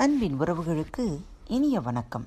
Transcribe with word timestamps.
அன்பின் 0.00 0.40
உறவுகளுக்கு 0.40 1.18
இனிய 1.46 1.80
வணக்கம். 1.80 2.26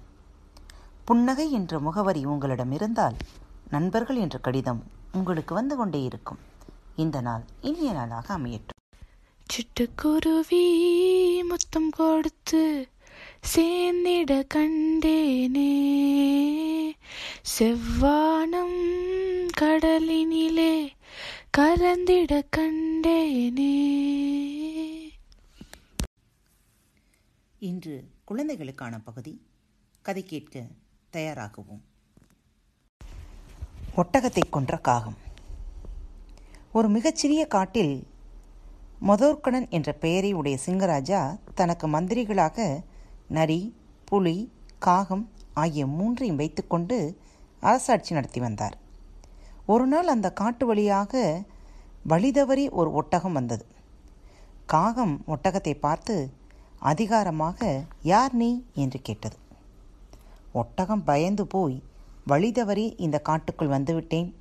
புன்னகை 1.06 1.52
என்ற 1.52 1.80
முகவரி 1.80 2.26
உங்களிடம் 2.26 2.72
இருந்தால் 2.72 3.16
நண்பர்கள் 3.70 4.16
என்ற 4.16 4.40
கடிதம் 4.40 4.84
உங்களுக்கு 5.14 5.54
வந்து 5.54 5.76
கொண்டே 5.76 6.04
இருக்கும். 6.04 6.38
இந்த 6.96 7.22
நாள் 7.22 7.44
இனிய 7.62 7.94
நாளாக 7.94 8.38
அமையட்டும். 8.38 8.92
சிட்டுக்குருவி 9.46 10.68
முத்தம் 11.50 11.90
கொடுத்து 11.90 12.88
சேர்ந்திட 13.42 14.46
கண்டேனே. 14.54 15.74
செவ்வானம் 17.60 18.78
கடலினிலே 19.62 20.88
கலந்திட 21.58 22.42
கண்டேனே. 22.58 24.23
இன்று 27.64 28.10
குழந்தைகளுக்கான 28.26 29.00
பகுதி. 29.00 29.42
கதை 30.02 30.24
கேட்க 30.24 30.66
தயாராகுவோம். 31.14 31.82
ஒட்டகத்தை 33.96 34.40
கொன்ற 34.50 34.78
காகம். 34.78 35.18
ஒரு 36.72 36.90
மிகச்சிறிய 36.90 37.48
காட்டில் 37.48 38.08
மதோர்கணன் 39.08 39.70
என்ற 39.70 39.94
பெயரை 39.94 40.34
உடைய 40.34 40.58
சிங்கராஜா 40.66 41.40
தனக்கு 41.56 41.88
மந்திரிகளாக 41.88 42.84
நரி 43.28 43.76
புலி 44.06 44.52
காகம் 44.80 45.32
ஆகிய 45.54 45.88
மூன்றையும் 45.88 46.36
வைத்துக்கொண்டு 46.36 47.18
அரசாட்சி 47.60 48.14
நடத்தி 48.14 48.40
வந்தார். 48.40 48.78
ஒரு 49.66 49.86
நாள் 49.86 50.08
அந்த 50.08 50.34
காட்டு 50.34 50.66
வழியாக 50.66 51.44
வழிதவறி 52.10 52.70
ஒரு 52.70 52.92
ஒட்டகம் 52.92 53.34
வந்தது. 53.34 53.66
காகம் 54.66 55.24
ஒட்டகத்தை 55.28 55.80
பார்த்து 55.80 56.42
அதிகாரமாக 56.84 57.84
யார் 58.04 58.34
நீ? 58.34 58.64
என்று 58.74 59.02
கேட்டது. 59.02 59.38
ஒட்டகம் 60.54 61.04
பயந்து 61.04 61.48
போய் 61.48 61.82
வழிதவறி 62.28 62.94
இந்த 62.98 63.20
காட்டுக்குள் 63.20 63.70
வந்துவிட்டேன். 63.70 64.34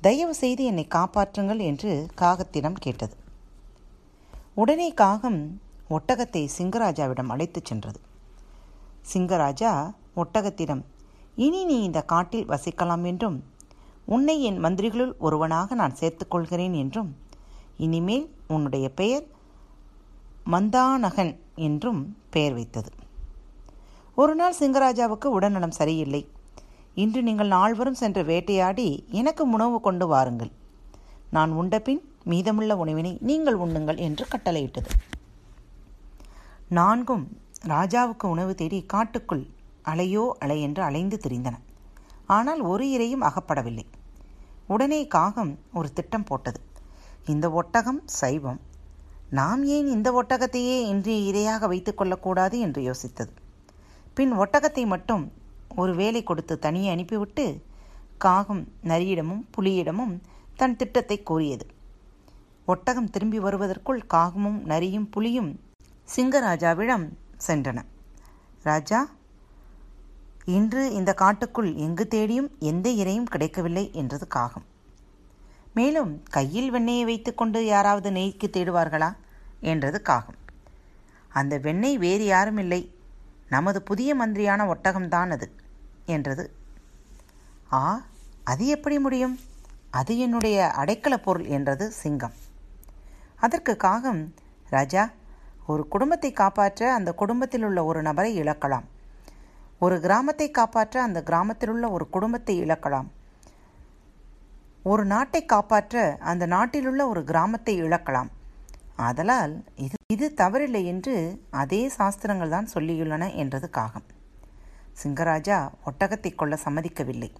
தயவு 0.00 0.34
செய்து 0.34 0.64
என்னை 0.64 0.86
காப்பாற்றுங்கள் 0.94 1.60
என்று 1.60 2.06
காகத்திடம் 2.18 2.78
கேட்டது. 2.78 3.16
உடனே 4.54 4.94
காகம் 4.94 5.60
ஒட்டகத்தை 5.90 6.48
சிங்கராஜாவிடம் 6.58 7.28
அழைத்துச் 7.28 7.64
சென்றது. 7.64 8.00
சிங்கராஜா 9.12 9.72
ஒட்டகத்திடம் 10.16 10.82
இனி 11.36 11.64
நீ 11.64 11.82
இந்த 11.82 12.02
காட்டில் 12.02 12.48
வசிக்கலாம் 12.48 13.04
என்றும் 13.04 13.44
உன்னை 14.06 14.42
என் 14.42 14.64
மந்திரிகளுள் 14.64 15.12
ஒருவனாக 15.18 15.74
நான் 15.74 15.94
சேர்த்துக்கொள்கிறேன் 16.00 16.76
என்றும் 16.76 17.16
இனிமேல் 17.76 18.34
உன்னுடைய 18.48 18.88
பெயர் 18.88 19.26
மந்தானகன் 20.50 21.32
என்றும் 21.68 22.00
பெயர் 22.30 22.54
வைத்தது. 22.54 22.90
ஒரு 24.14 24.34
நாள் 24.34 24.58
சிங்கராஜாவுக்கு 24.58 25.28
உடல்நலம் 25.36 25.78
சரியில்லை. 25.78 26.22
இன்று 26.94 27.20
நீங்கள் 27.22 27.54
நால்வரும் 27.56 28.00
சென்று 28.00 28.22
வேட்டையாடி 28.24 28.88
எனக்கு 29.20 29.42
உணவு 29.50 29.76
கொண்டு 29.80 30.06
வாருங்கள். 30.06 30.52
நான் 31.30 31.52
உண்டபின் 31.52 32.02
மீதமுள்ள 32.24 32.72
உணவினை 32.76 33.12
நீங்கள் 33.20 33.58
உண்ணுங்கள் 33.64 34.00
என்று 34.06 34.24
கட்டளையிட்டது. 34.32 34.90
நான்கும் 36.78 37.24
ராஜாவுக்கு 37.68 38.26
உணவு 38.26 38.52
தேடி 38.54 38.78
காட்டுக்குள் 38.92 39.44
அலையோ 39.84 40.24
அலை 40.38 40.58
என்று 40.66 40.82
அலைந்து 40.82 41.16
திரிந்தன. 41.24 41.56
ஆனால் 42.36 42.60
ஒரு 42.70 42.84
இரையும் 42.96 43.26
அகப்படவில்லை. 43.28 43.86
உடனே 44.66 45.00
காகம் 45.14 45.52
ஒரு 45.72 45.88
திட்டம் 45.92 46.24
போட்டது. 46.24 46.60
இந்த 47.26 47.46
ஒட்டகம் 47.50 48.02
சைவம். 48.20 48.60
நாம் 49.30 49.62
ஏன் 49.64 49.86
இந்த 49.86 50.08
ஒட்டகத்தையே 50.12 50.76
இன்றைய 50.92 51.18
இரையாக 51.30 51.66
வைத்துக் 51.68 51.96
கொள்ளக்கூடாது 51.96 52.58
என்று 52.58 52.80
யோசித்தது. 52.82 53.32
பின் 54.14 54.32
ஒட்டகத்தை 54.32 54.86
மட்டும் 54.86 55.24
ஒரு 55.76 55.94
வேலை 55.94 56.22
கொடுத்து 56.22 56.58
தனியே 56.58 56.88
அனுப்பிவிட்டு 56.90 57.44
காகம் 58.18 58.62
நரியிடமும் 58.82 59.42
புலியிடமும் 59.56 60.14
தன் 60.56 60.76
திட்டத்தை 60.76 61.22
கூறியது. 61.22 61.66
ஒட்டகம் 62.66 63.10
திரும்பி 63.10 63.38
வருவதற்குள் 63.38 64.02
காகமும் 64.14 64.58
நரியும் 64.62 65.08
புலியும் 65.10 65.50
சிங்கராஜாவிடம் 66.16 67.06
சென்றன. 67.46 67.78
ராஜா 68.62 69.00
இன்று 70.44 70.82
இந்த 70.92 71.10
காட்டுக்குள் 71.14 71.70
எங்கு 71.74 72.08
தேடியும் 72.08 72.50
எந்த 72.58 72.90
இரையும் 72.90 73.30
கிடைக்கவில்லை 73.32 73.84
என்றது 73.92 74.26
காகம். 74.26 74.66
மேலும் 75.74 76.22
கையில் 76.30 76.72
வெண்ணெயை 76.72 77.04
வைத்துக்கொண்டு 77.04 77.66
யாராவது 77.66 78.10
நெய்க்கு 78.10 78.46
தேடுவார்களா 78.52 79.10
என்றது 79.60 80.02
காகம். 80.02 80.38
அந்த 81.28 81.58
வெண்ணெய் 81.58 81.98
வேறு 81.98 82.24
யாரும் 82.24 82.56
இல்லை 82.56 82.82
நமது 83.48 83.82
புதிய 83.82 84.10
மந்திரியான 84.14 84.64
ஒட்டகம்தான் 84.72 85.30
அது 85.30 85.46
என்றது. 86.06 86.44
ஆ 87.72 87.80
அது 88.44 88.66
எப்படி 88.66 88.98
முடியும்? 88.98 89.40
அது 89.90 90.18
என்னுடைய 90.18 90.72
அடைக்கல 90.76 91.16
பொருள் 91.16 91.46
என்றது 91.46 91.90
சிங்கம். 91.90 92.32
அதற்கு 93.36 93.76
காகம் 93.76 94.34
ராஜா 94.68 95.10
ஒரு 95.66 95.88
குடும்பத்தை 95.88 96.32
காப்பாற்ற 96.32 96.92
அந்த 96.92 97.10
குடும்பத்தில் 97.12 97.62
உள்ள 97.62 97.84
ஒரு 97.84 98.02
நபரை 98.02 98.40
இழக்கலாம். 98.40 98.86
ஒரு 99.78 100.00
கிராமத்தை 100.00 100.50
காப்பாற்ற 100.50 101.02
அந்த 101.02 101.22
கிராமத்தில் 101.22 101.68
உள்ள 101.68 101.88
ஒரு 101.90 102.08
குடும்பத்தை 102.08 102.60
இழக்கலாம். 102.62 103.08
ஒரு 104.84 105.02
நாட்டை 105.04 105.40
காப்பாற்ற 105.44 106.02
அந்த 106.30 106.44
நாட்டிலுள்ள 106.52 107.02
ஒரு 107.12 107.22
கிராமத்தை 107.30 107.74
இழக்கலாம். 107.84 108.30
ஆதலால் 109.06 109.54
இது 109.84 109.96
இது 110.14 110.26
தவறில்லை 110.40 110.82
என்று 110.92 111.14
அதே 111.62 111.80
சாஸ்திரங்கள் 111.96 112.54
தான் 112.54 112.70
சொல்லியுள்ளன 112.74 113.24
என்றது 113.42 113.68
காகம் 113.70 114.06
சிங்கராஜா 115.00 115.58
ஒட்டகத்தை 115.88 116.30
கொள்ள 116.34 116.54
சம்மதிக்கவில்லை. 116.64 117.30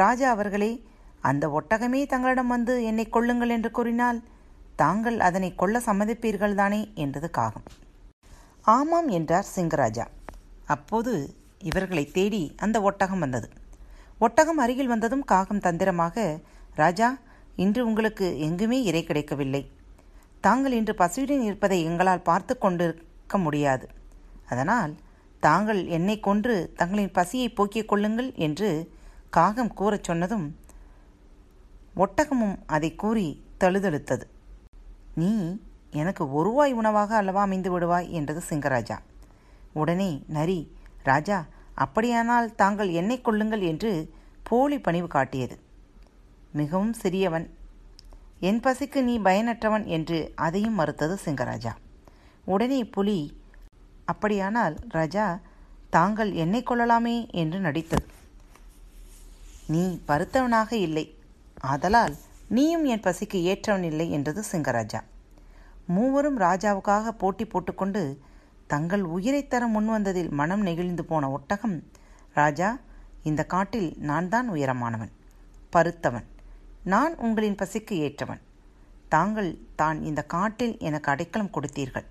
ராஜா 0.00 0.28
அவர்களே 0.34 0.72
அந்த 1.30 1.44
ஒட்டகமே 1.58 2.00
தங்களிடம் 2.12 2.52
வந்து 2.54 2.74
என்னை 2.90 3.06
கொள்ளுங்கள் 3.08 3.54
என்று 3.56 3.70
கூறினால் 3.78 4.18
தாங்கள் 4.82 5.18
அதனை 5.28 5.50
கொள்ள 5.54 5.78
சம்மதிப்பீர்கள் 5.88 6.58
தானே 6.60 6.80
என்றது 7.04 7.30
காகம் 7.38 7.66
ஆமாம் 8.76 9.08
என்றார் 9.18 9.50
சிங்கராஜா. 9.56 10.06
அப்போது 10.74 11.12
இவர்களை 11.70 12.04
தேடி 12.16 12.42
அந்த 12.64 12.76
ஒட்டகம் 12.88 13.22
வந்தது. 13.24 13.48
ஒட்டகம் 14.18 14.60
அருகில் 14.64 14.92
வந்ததும் 14.92 15.28
காகம் 15.32 15.64
தந்திரமாக 15.66 16.24
ராஜா 16.74 17.18
இன்று 17.56 17.86
உங்களுக்கு 17.86 18.38
எங்குமே 18.38 18.82
இறை 18.82 19.04
கிடைக்கவில்லை. 19.04 19.70
தாங்கள் 20.40 20.72
இன்று 20.72 20.94
பசியுடன் 20.98 21.42
இருப்பதை 21.42 21.84
எங்களால் 21.84 22.22
பார்த்து 22.22 22.58
கொண்டிருக்க 22.58 23.38
முடியாது. 23.38 23.88
அதனால் 24.48 24.94
தாங்கள் 25.40 25.86
என்னை 25.86 26.20
கொன்று 26.20 26.72
தங்களின் 26.76 27.10
பசியை 27.10 27.48
போக்கிக் 27.48 27.88
கொள்ளுங்கள் 27.88 28.34
என்று 28.34 28.90
காகம் 29.30 29.72
கூறச் 29.76 30.02
சொன்னதும் 30.02 30.56
ஒட்டகமும் 31.96 32.56
அதை 32.66 32.94
கூறி 32.94 33.44
தழுதழுத்தது. 33.60 34.22
நீ 35.14 35.60
எனக்கு 35.90 36.32
ஒருவாய் 36.32 36.72
உணவாக 36.72 37.16
அல்லவா 37.16 37.40
அமைந்து 37.40 37.78
விடுவாய் 37.78 38.08
என்றது 38.08 38.42
சிங்கராஜா. 38.48 38.98
உடனே 39.72 40.22
நரி 40.26 40.76
ராஜா 41.02 41.46
அப்படியானால் 41.74 42.54
தாங்கள் 42.54 42.88
என்னை 42.88 43.20
கொள்ளுங்கள் 43.20 43.60
என்று 43.60 44.14
போலி 44.42 44.78
பணிவு 44.78 45.06
காட்டியது. 45.06 45.58
மிகவும் 46.52 46.94
சிறியவன். 47.02 47.46
என் 48.40 48.60
பசிக்கு 48.60 49.00
நீ 49.02 49.18
பயனற்றவன் 49.18 49.84
என்று 49.84 50.32
அதையும் 50.34 50.74
மறுத்தது 50.74 51.18
சிங்கராஜா. 51.24 51.72
உடனே 52.44 52.84
புலி 52.84 53.40
அப்படியானால் 54.04 54.76
ராஜா 54.88 55.40
தாங்கள் 55.90 56.32
என்னை 56.32 56.62
கொள்ளலாமே 56.62 57.28
என்று 57.30 57.60
நடித்தது. 57.60 58.06
நீ 59.66 60.00
பருத்தவனாக 60.08 60.72
இல்லை. 60.72 61.04
ஆதலால் 61.60 62.14
நீயும் 62.48 62.84
என் 62.84 63.00
பசிக்கு 63.00 63.38
ஏற்றவன் 63.50 63.82
இல்லை 63.82 64.10
என்றது 64.10 64.44
சிங்கராஜா. 64.52 65.00
மூவரும் 65.86 66.38
ராஜாவுக்காக 66.38 67.08
போட்டி 67.08 67.44
போட்டுக்கொண்டு 67.44 68.02
தங்கள் 68.66 69.02
உயிரை 69.02 69.46
தர 69.46 69.66
முன்வந்ததில் 69.66 70.30
மனம் 70.30 70.60
நெகிழ்ந்து 70.60 71.04
போன 71.04 71.30
ஒட்டகம் 71.30 71.82
ராஜா 72.34 72.80
இந்த 73.22 73.44
காட்டில் 73.44 73.96
நான் 73.98 74.28
தான் 74.28 74.50
உயரமானவன் 74.50 75.12
பருத்தவன். 75.76 76.26
நான் 76.82 77.16
உங்களின் 77.16 77.54
பசிக்கு 77.54 77.90
ஏற்றவன். 77.90 78.40
தாங்கள் 79.08 79.58
தான் 79.74 80.02
இந்த 80.02 80.22
காட்டில் 80.22 80.78
எனக்கு 80.78 81.10
அடைக்கலம் 81.10 81.50
கொடுத்தீர்கள். 81.50 82.04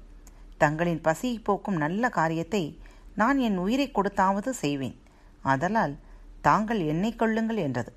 தங்களின் 0.57 1.01
பசியை 1.01 1.39
போக்கும் 1.39 1.75
நல்ல 1.75 2.09
காரியத்தை 2.09 2.79
நான் 3.15 3.37
என் 3.37 3.57
உயிரை 3.57 3.91
கொடுத்தாவது 3.91 4.49
செய்வேன். 4.49 4.99
ஆதலால் 5.41 5.97
தாங்கள் 6.41 6.79
என்னை 6.79 7.15
கொள்ளுங்கள் 7.15 7.57
என்றது. 7.57 7.93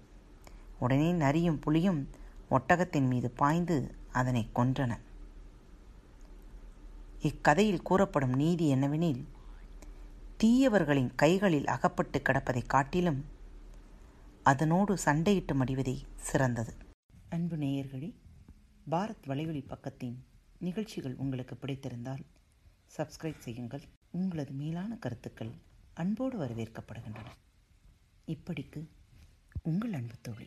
உடனே 0.79 1.13
நரியும் 1.13 1.59
புலியும் 1.59 2.11
ஒட்டகத்தின் 2.51 3.07
மீது 3.07 3.31
பாய்ந்து 3.31 3.95
அதனை 4.13 4.49
கொன்றன. 4.55 4.99
இக்கதையில் 7.21 7.83
கூறப்படும் 7.83 8.33
நீதி 8.33 8.75
என்னவெனில் 8.75 9.25
தீயவர்களின் 10.45 11.11
கைகளில் 11.17 11.67
அகப்பட்டு 11.67 12.23
கிடப்பதைக் 12.23 12.69
காட்டிலும் 12.69 13.25
அதனோடு 14.43 14.97
சண்டையிட்டு 15.05 15.53
மடிவதே 15.53 16.03
சிறந்தது. 16.17 16.75
அன்பு 17.29 17.57
நேயர்களே 17.57 18.15
பாரத் 18.91 19.27
வலைவழி 19.27 19.65
பக்கத்தின் 19.67 20.15
நிகழ்ச்சிகள் 20.59 21.15
உங்களுக்கு 21.17 21.55
பிடித்திருந்தால் 21.55 22.25
சப்ஸ்கிரைப் 22.97 23.39
செய்யுங்கள். 23.39 23.81
உங்களது 24.11 24.53
மேலான 24.53 24.97
கருத்துக்கள் 24.97 25.51
அன்போடு 25.95 26.39
வரவேற்கப்படுகின்றன. 26.39 27.31
இப்படிக்கு 28.27 28.89
உங்கள் 29.63 29.93
அன்பு 29.93 30.15
தோழி. 30.23 30.47